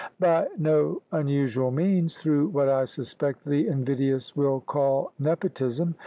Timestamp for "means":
1.69-2.17